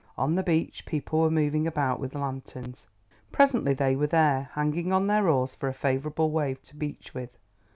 On 0.17 0.33
the 0.33 0.41
beach 0.41 0.87
people 0.87 1.19
were 1.19 1.29
moving 1.29 1.67
about 1.67 1.99
with 1.99 2.15
lanterns. 2.15 2.87
Presently 3.31 3.75
they 3.75 3.95
were 3.95 4.07
there, 4.07 4.49
hanging 4.53 4.91
on 4.91 5.05
their 5.05 5.29
oars 5.29 5.53
for 5.53 5.69
a 5.69 5.75
favourable 5.75 6.31
wave 6.31 6.59
to 6.63 6.75
beach 6.75 7.13
with. 7.13 7.37